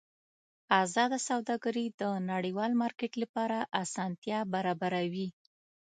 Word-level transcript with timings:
ازاده 0.83 1.17
سوداګري 1.29 1.85
د 2.01 2.03
نړیوال 2.31 2.71
مارکېټ 2.81 3.13
لپاره 3.23 3.57
اسانتیا 3.83 4.39
برابروي. 4.53 5.27